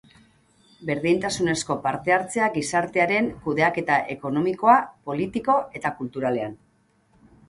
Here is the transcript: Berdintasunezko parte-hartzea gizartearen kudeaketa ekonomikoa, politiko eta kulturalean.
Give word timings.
Berdintasunezko 0.89 1.75
parte-hartzea 1.83 2.47
gizartearen 2.55 3.27
kudeaketa 3.43 3.97
ekonomikoa, 4.13 4.79
politiko 5.11 5.59
eta 5.81 5.93
kulturalean. 6.01 6.57